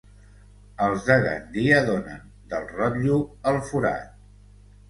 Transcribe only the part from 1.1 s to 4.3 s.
Gandia donen, del rotllo, el forat.